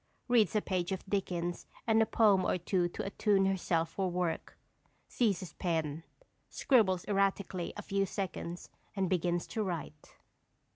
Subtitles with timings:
[0.27, 4.57] Reads a page of Dickens and a poem or two to attune herself for work.
[5.07, 6.01] Seizes pen,
[6.49, 10.15] scribbles erratically a few seconds and begins to write.